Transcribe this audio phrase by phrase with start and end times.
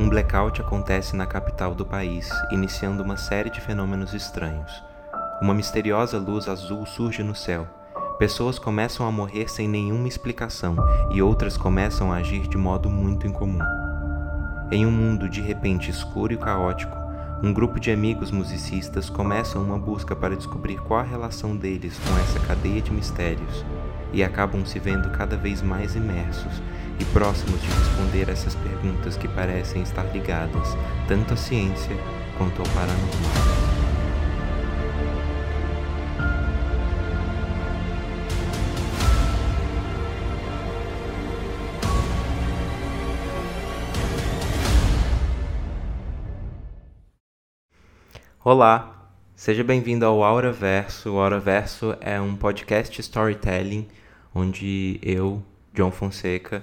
[0.00, 4.82] um blackout acontece na capital do país, iniciando uma série de fenômenos estranhos.
[5.42, 7.66] Uma misteriosa luz azul surge no céu.
[8.18, 10.74] Pessoas começam a morrer sem nenhuma explicação
[11.12, 13.60] e outras começam a agir de modo muito incomum.
[14.72, 16.96] Em um mundo de repente escuro e caótico,
[17.42, 22.18] um grupo de amigos musicistas começam uma busca para descobrir qual a relação deles com
[22.20, 23.66] essa cadeia de mistérios
[24.12, 26.62] e acabam se vendo cada vez mais imersos
[26.98, 30.76] e próximos de responder essas perguntas que parecem estar ligadas
[31.08, 31.96] tanto à ciência
[32.36, 33.70] quanto ao paranormal.
[48.42, 48.99] Olá,
[49.40, 51.12] seja bem-vindo ao Aura Verso.
[51.12, 53.88] O Aura Verso é um podcast storytelling
[54.34, 56.62] onde eu, John Fonseca,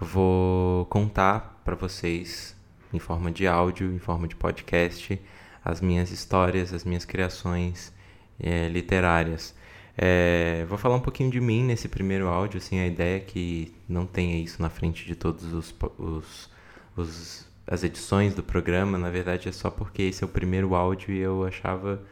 [0.00, 2.56] vou contar para vocês
[2.94, 5.20] em forma de áudio, em forma de podcast,
[5.62, 7.92] as minhas histórias, as minhas criações
[8.40, 9.54] é, literárias.
[9.94, 13.76] É, vou falar um pouquinho de mim nesse primeiro áudio, assim, a ideia é que
[13.86, 16.50] não tenha isso na frente de todos os, os,
[16.96, 21.12] os as edições do programa, na verdade é só porque esse é o primeiro áudio
[21.14, 22.02] e eu achava,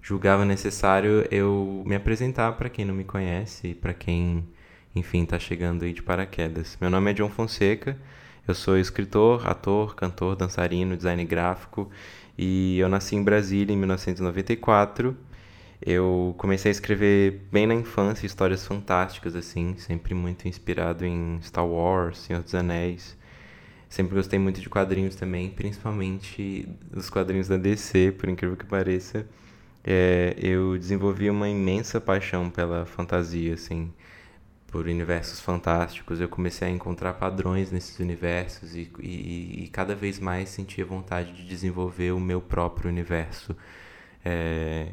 [0.00, 4.46] julgava necessário eu me apresentar para quem não me conhece, para quem,
[4.94, 6.78] enfim, está chegando aí de paraquedas.
[6.80, 7.96] Meu nome é John Fonseca,
[8.48, 11.90] eu sou escritor, ator, cantor, dançarino, design gráfico
[12.36, 15.16] e eu nasci em Brasília em 1994.
[15.84, 21.66] Eu comecei a escrever bem na infância histórias fantásticas assim, sempre muito inspirado em Star
[21.66, 23.16] Wars, Senhor dos Anéis.
[23.92, 29.26] Sempre gostei muito de quadrinhos também, principalmente os quadrinhos da DC, por incrível que pareça.
[29.84, 33.92] É, eu desenvolvi uma imensa paixão pela fantasia, assim,
[34.66, 36.22] por universos fantásticos.
[36.22, 41.34] Eu comecei a encontrar padrões nesses universos e, e, e cada vez mais sentia vontade
[41.34, 43.54] de desenvolver o meu próprio universo.
[44.24, 44.88] É,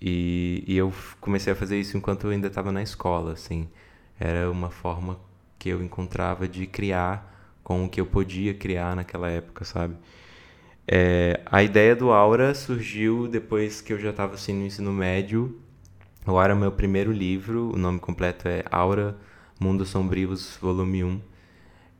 [0.00, 3.68] e, e eu comecei a fazer isso enquanto eu ainda estava na escola, assim.
[4.16, 5.18] Era uma forma
[5.58, 7.33] que eu encontrava de criar
[7.64, 9.96] com o que eu podia criar naquela época, sabe?
[10.86, 15.58] É, a ideia do Aura surgiu depois que eu já estava assim, no ensino médio.
[16.26, 19.16] O Aura é meu primeiro livro, o nome completo é Aura
[19.58, 21.20] Mundos Sombrios, volume 1.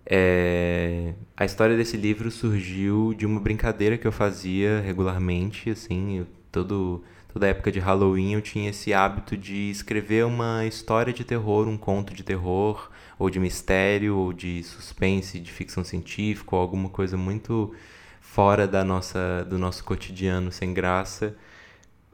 [0.06, 6.26] É, a história desse livro surgiu de uma brincadeira que eu fazia regularmente, assim, eu,
[6.52, 11.66] todo, toda época de Halloween eu tinha esse hábito de escrever uma história de terror,
[11.68, 16.88] um conto de terror, ou de mistério, ou de suspense, de ficção científica, ou alguma
[16.88, 17.72] coisa muito
[18.20, 21.36] fora da nossa, do nosso cotidiano sem graça,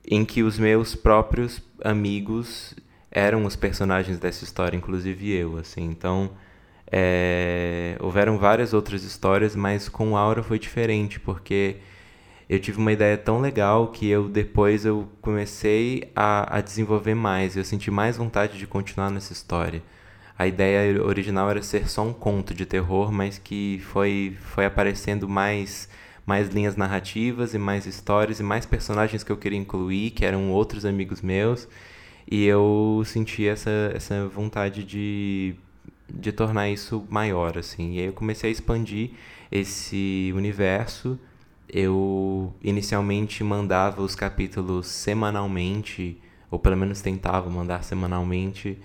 [0.06, 2.74] em que os meus próprios amigos
[3.10, 5.84] eram os personagens dessa história, inclusive eu, assim.
[5.84, 6.30] Então,
[6.90, 11.76] é, houveram várias outras histórias, mas com Aura foi diferente, porque
[12.48, 17.56] eu tive uma ideia tão legal que eu depois eu comecei a, a desenvolver mais,
[17.56, 19.82] eu senti mais vontade de continuar nessa história
[20.40, 25.28] a ideia original era ser só um conto de terror, mas que foi, foi aparecendo
[25.28, 25.86] mais,
[26.24, 30.50] mais linhas narrativas e mais histórias e mais personagens que eu queria incluir, que eram
[30.50, 31.68] outros amigos meus.
[32.26, 35.56] E eu senti essa, essa vontade de,
[36.08, 37.96] de tornar isso maior, assim.
[37.96, 39.10] E aí eu comecei a expandir
[39.52, 41.20] esse universo.
[41.68, 46.18] Eu inicialmente mandava os capítulos semanalmente,
[46.50, 48.78] ou pelo menos tentava mandar semanalmente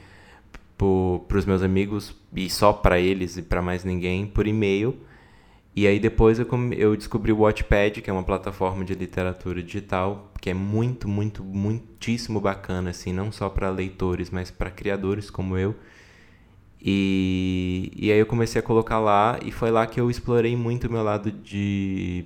[0.77, 4.97] para os meus amigos e só para eles e para mais ninguém por e-mail.
[5.75, 10.31] E aí depois eu, eu descobri o Watchpad, que é uma plataforma de literatura digital
[10.39, 15.57] que é muito, muito, muitíssimo bacana, assim, não só para leitores, mas para criadores como
[15.57, 15.75] eu.
[16.79, 20.85] E, e aí eu comecei a colocar lá e foi lá que eu explorei muito
[20.85, 22.25] o meu lado de,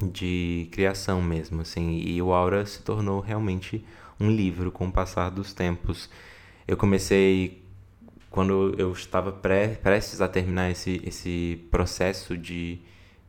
[0.00, 1.98] de criação mesmo, assim.
[1.98, 3.84] E o Aura se tornou realmente
[4.20, 6.08] um livro com o passar dos tempos.
[6.66, 7.62] Eu comecei
[8.30, 12.78] quando eu estava pré, prestes a terminar esse, esse processo de,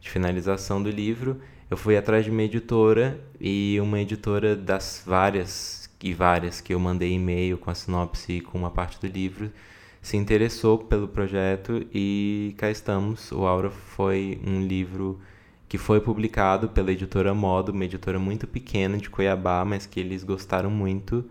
[0.01, 1.39] de finalização do livro,
[1.69, 6.79] eu fui atrás de uma editora e uma editora das várias e várias que eu
[6.79, 9.51] mandei e-mail com a sinopse e com uma parte do livro
[10.01, 13.31] se interessou pelo projeto e cá estamos.
[13.31, 15.19] O Aura foi um livro
[15.67, 20.23] que foi publicado pela editora Modo, uma editora muito pequena de Cuiabá, mas que eles
[20.23, 21.29] gostaram muito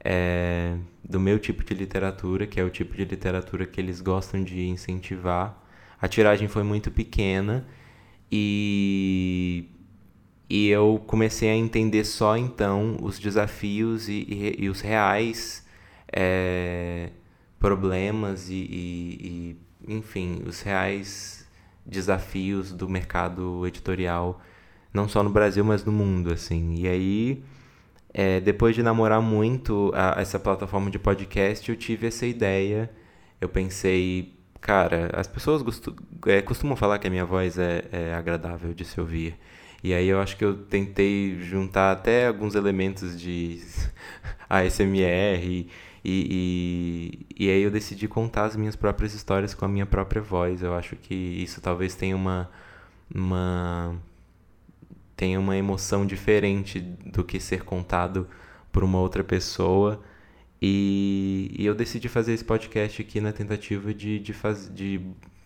[0.00, 4.42] é, do meu tipo de literatura, que é o tipo de literatura que eles gostam
[4.42, 5.62] de incentivar.
[6.00, 7.66] A tiragem foi muito pequena
[8.30, 9.66] e,
[10.48, 15.66] e eu comecei a entender só então os desafios e, e, e os reais
[16.12, 17.10] é,
[17.58, 19.56] problemas e, e,
[19.88, 21.46] enfim, os reais
[21.84, 24.40] desafios do mercado editorial,
[24.92, 26.74] não só no Brasil, mas no mundo, assim.
[26.74, 27.44] E aí,
[28.18, 32.90] é, depois de namorar muito a, essa plataforma de podcast, eu tive essa ideia.
[33.38, 35.62] Eu pensei, cara, as pessoas
[36.26, 39.36] é, costumam falar que a minha voz é, é agradável de se ouvir.
[39.84, 43.60] E aí eu acho que eu tentei juntar até alguns elementos de
[44.48, 45.68] ASMR e,
[46.02, 50.62] e, e, aí eu decidi contar as minhas próprias histórias com a minha própria voz.
[50.62, 52.50] Eu acho que isso talvez tenha uma,
[53.14, 53.94] uma
[55.16, 58.28] tenha uma emoção diferente do que ser contado
[58.70, 60.02] por uma outra pessoa.
[60.60, 65.00] E, e eu decidi fazer esse podcast aqui na tentativa de, de, faz, de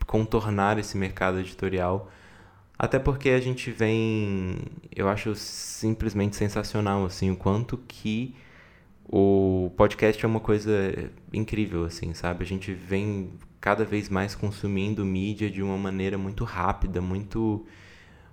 [0.07, 2.11] contornar esse mercado editorial
[2.83, 4.57] até porque a gente vem,
[4.97, 8.35] eu acho simplesmente sensacional assim o quanto que
[9.05, 10.73] o podcast é uma coisa
[11.31, 12.43] incrível assim, sabe?
[12.43, 17.67] A gente vem cada vez mais consumindo mídia de uma maneira muito rápida, muito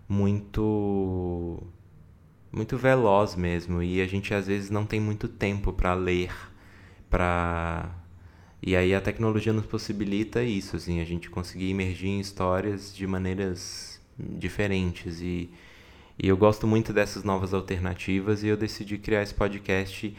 [0.07, 1.61] muito
[2.51, 3.81] muito veloz mesmo.
[3.83, 6.31] E a gente às vezes não tem muito tempo para ler,
[7.09, 7.91] para
[8.61, 13.05] e aí a tecnologia nos possibilita isso, assim, a gente conseguir emergir em histórias de
[13.05, 15.21] maneiras diferentes.
[15.21, 15.49] E,
[16.17, 20.15] e eu gosto muito dessas novas alternativas e eu decidi criar esse podcast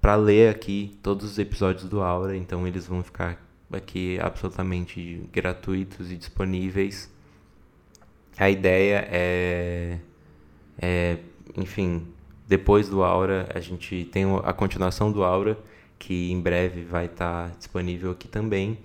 [0.00, 6.10] para ler aqui todos os episódios do Aura, então eles vão ficar aqui absolutamente gratuitos
[6.10, 7.12] e disponíveis.
[8.38, 9.98] A ideia é,
[10.80, 11.18] é
[11.56, 12.06] enfim,
[12.46, 15.58] depois do Aura a gente tem a continuação do Aura
[15.98, 18.78] que em breve vai estar tá disponível aqui também.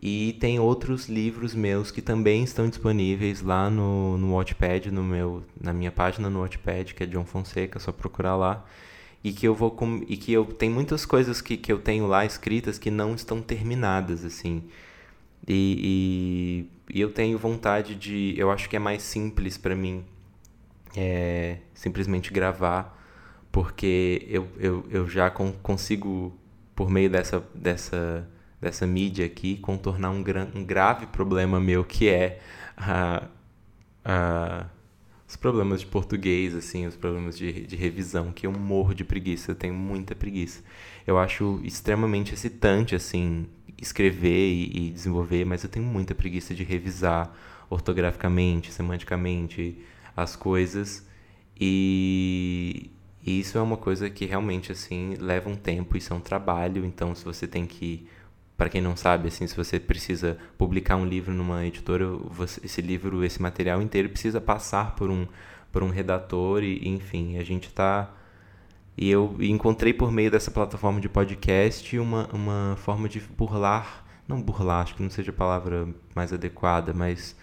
[0.00, 5.42] E tem outros livros meus que também estão disponíveis lá no, no Watchpad, no meu,
[5.60, 8.64] na minha página no Watchpad, que é John Fonseca, é só procurar lá.
[9.22, 12.06] E que eu vou com, e que eu tem muitas coisas que, que eu tenho
[12.06, 14.64] lá escritas que não estão terminadas assim.
[15.46, 20.04] E, e, e eu tenho vontade de, eu acho que é mais simples para mim
[20.96, 22.98] é, simplesmente gravar,
[23.52, 26.36] porque eu, eu, eu já con consigo
[26.74, 28.28] por meio dessa dessa
[28.60, 32.40] dessa mídia aqui contornar um, gran, um grave problema meu que é
[32.76, 33.28] a,
[34.04, 34.66] a,
[35.26, 39.50] os problemas de português, assim, os problemas de, de revisão, que eu morro de preguiça,
[39.50, 40.62] eu tenho muita preguiça.
[41.06, 43.46] Eu acho extremamente excitante, assim,
[43.80, 47.34] escrever e, e desenvolver, mas eu tenho muita preguiça de revisar
[47.70, 49.78] ortograficamente, semanticamente
[50.16, 51.04] as coisas
[51.58, 52.90] e,
[53.24, 56.84] e isso é uma coisa que realmente assim leva um tempo, isso é um trabalho,
[56.84, 58.06] então se você tem que
[58.56, 62.80] para quem não sabe, assim, se você precisa publicar um livro numa editora, você, esse
[62.80, 65.26] livro, esse material inteiro precisa passar por um,
[65.72, 68.12] por um redator e, enfim, a gente está
[68.96, 74.40] e eu encontrei por meio dessa plataforma de podcast uma, uma forma de burlar, não
[74.40, 77.36] burlar, acho que não seja a palavra mais adequada, mas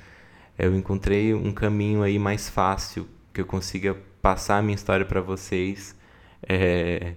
[0.58, 5.20] eu encontrei um caminho aí mais fácil que eu consiga passar a minha história para
[5.20, 5.96] vocês.
[6.48, 7.16] É,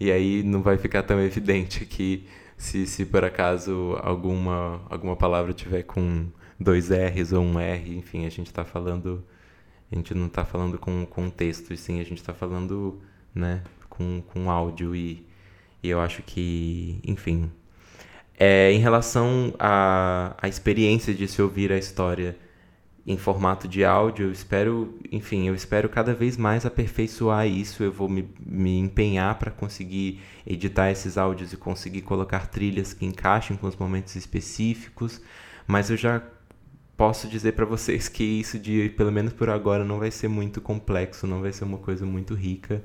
[0.00, 5.52] e aí não vai ficar tão evidente que se, se por acaso alguma, alguma palavra
[5.52, 6.26] tiver com
[6.58, 9.24] dois R's ou um R, enfim, a gente está falando.
[9.90, 13.00] A gente não está falando com, com texto, e sim a gente está falando
[13.34, 14.96] né, com, com áudio.
[14.96, 15.24] E,
[15.82, 17.50] e eu acho que, enfim.
[18.38, 22.36] É, em relação à, à experiência de se ouvir a história
[23.06, 24.26] em formato de áudio.
[24.26, 27.82] Eu espero, enfim, eu espero cada vez mais aperfeiçoar isso.
[27.82, 33.06] Eu vou me, me empenhar para conseguir editar esses áudios e conseguir colocar trilhas que
[33.06, 35.20] encaixem com os momentos específicos.
[35.66, 36.22] Mas eu já
[36.96, 40.60] posso dizer para vocês que isso de, pelo menos por agora, não vai ser muito
[40.60, 42.82] complexo, não vai ser uma coisa muito rica.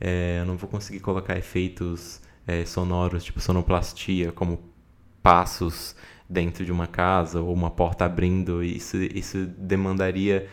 [0.00, 4.60] É, eu não vou conseguir colocar efeitos é, sonoros, tipo sonoplastia, como
[5.26, 5.96] passos
[6.30, 10.48] dentro de uma casa ou uma porta abrindo, isso, isso demandaria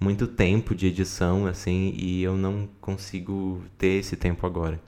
[0.00, 4.80] muito tempo de edição, assim, e eu não consigo ter esse tempo agora.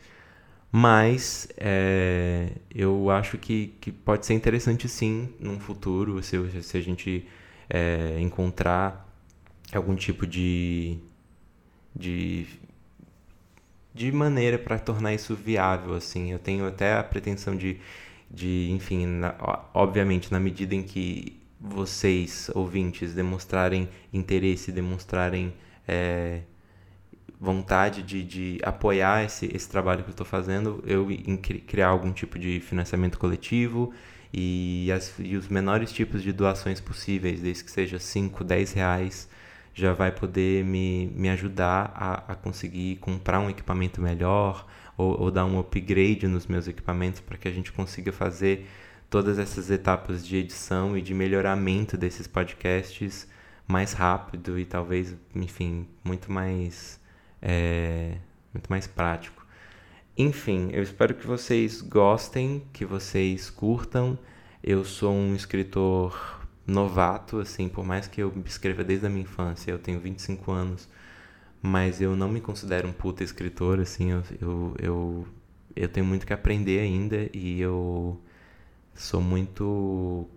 [0.72, 6.80] Mas é, eu acho que, que pode ser interessante sim num futuro, se, se a
[6.80, 7.24] gente
[7.70, 9.08] é, encontrar
[9.72, 10.98] algum tipo de,
[11.94, 12.44] de,
[13.94, 15.94] de maneira para tornar isso viável.
[15.94, 17.78] assim Eu tenho até a pretensão de
[18.30, 19.34] de, enfim, na,
[19.74, 25.52] obviamente, na medida em que vocês, ouvintes, demonstrarem interesse, demonstrarem
[25.86, 26.42] é,
[27.40, 31.06] vontade de, de apoiar esse, esse trabalho que eu estou fazendo, eu
[31.66, 33.92] criar algum tipo de financiamento coletivo
[34.32, 39.28] e, as, e os menores tipos de doações possíveis, desde que seja 5, 10 reais,
[39.72, 44.66] já vai poder me, me ajudar a, a conseguir comprar um equipamento melhor,
[44.98, 48.68] ou, ou dar um upgrade nos meus equipamentos para que a gente consiga fazer
[49.08, 53.26] todas essas etapas de edição e de melhoramento desses podcasts
[53.66, 57.00] mais rápido e talvez, enfim, muito mais,
[57.40, 58.16] é,
[58.52, 59.46] muito mais prático.
[60.16, 64.18] Enfim, eu espero que vocês gostem, que vocês curtam.
[64.64, 69.70] Eu sou um escritor novato, assim, por mais que eu escreva desde a minha infância,
[69.70, 70.88] eu tenho 25 anos,
[71.62, 75.28] mas eu não me considero um puta escritor, assim, eu, eu, eu,
[75.76, 78.20] eu tenho muito que aprender ainda e eu
[78.94, 80.28] sou muito,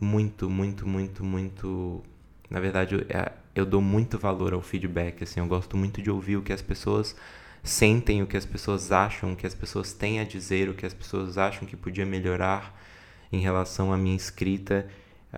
[0.00, 2.02] muito, muito, muito, muito.
[2.50, 6.10] Na verdade, eu, é, eu dou muito valor ao feedback, assim, eu gosto muito de
[6.10, 7.16] ouvir o que as pessoas
[7.62, 10.86] sentem, o que as pessoas acham, o que as pessoas têm a dizer, o que
[10.86, 12.78] as pessoas acham que podia melhorar
[13.30, 14.86] em relação à minha escrita,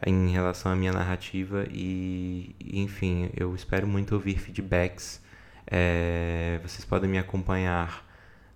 [0.06, 5.20] em relação à minha narrativa e, enfim, eu espero muito ouvir feedbacks.
[5.66, 8.04] É, vocês podem me acompanhar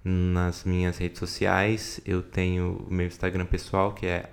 [0.05, 2.01] nas minhas redes sociais.
[2.05, 4.29] Eu tenho o meu Instagram pessoal, que é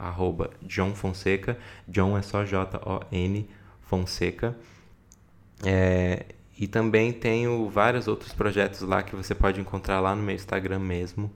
[0.62, 1.57] @johnfonseca.
[1.88, 3.50] John é só J-O-N
[3.81, 4.55] Fonseca.
[5.63, 6.25] É,
[6.57, 10.79] e também tenho vários outros projetos lá que você pode encontrar lá no meu Instagram
[10.79, 11.31] mesmo.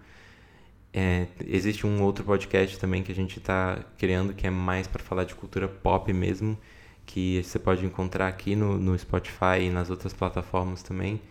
[0.93, 5.03] É, existe um outro podcast também que a gente está criando que é mais para
[5.03, 6.58] falar de cultura pop mesmo,
[7.05, 11.22] que você pode encontrar aqui no, no Spotify e nas outras plataformas também.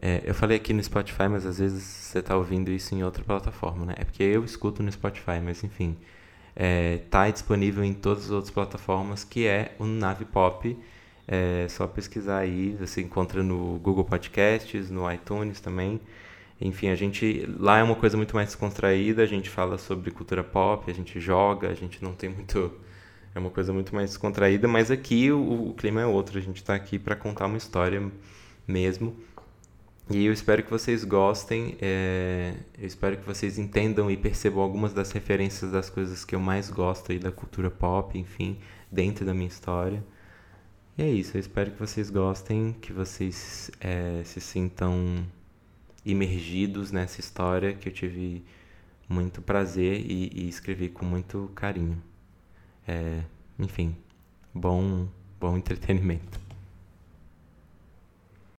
[0.00, 3.22] É, eu falei aqui no Spotify, mas às vezes você está ouvindo isso em outra
[3.22, 3.94] plataforma, né?
[3.98, 5.96] É porque eu escuto no Spotify, mas enfim.
[6.56, 10.76] Está é, disponível em todas as outras plataformas, que é o Nave Pop.
[11.28, 16.00] É só pesquisar aí, você encontra no Google Podcasts, no iTunes também.
[16.60, 20.44] Enfim, a gente lá é uma coisa muito mais descontraída, a gente fala sobre cultura
[20.44, 22.72] pop, a gente joga, a gente não tem muito
[23.34, 26.56] é uma coisa muito mais descontraída, mas aqui o, o clima é outro, a gente
[26.56, 28.10] está aqui para contar uma história
[28.66, 29.16] mesmo.
[30.10, 34.92] E eu espero que vocês gostem, é, eu espero que vocês entendam e percebam algumas
[34.92, 38.58] das referências das coisas que eu mais gosto aí da cultura pop, enfim,
[38.90, 40.04] dentro da minha história.
[40.98, 45.24] E é isso, eu espero que vocês gostem, que vocês é, se sintam
[46.04, 48.44] imergidos nessa história que eu tive
[49.08, 52.00] muito prazer e, e escrevi com muito carinho.
[52.86, 53.22] É,
[53.58, 53.96] enfim,
[54.54, 56.40] bom, bom entretenimento.